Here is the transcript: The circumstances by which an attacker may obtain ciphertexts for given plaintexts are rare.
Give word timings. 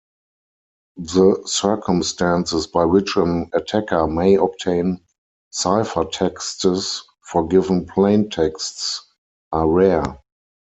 The 0.97 1.43
circumstances 1.45 2.65
by 2.65 2.85
which 2.85 3.17
an 3.17 3.51
attacker 3.53 4.07
may 4.07 4.33
obtain 4.33 4.99
ciphertexts 5.53 7.01
for 7.21 7.45
given 7.47 7.85
plaintexts 7.85 9.01
are 9.51 9.69
rare. 9.69 10.17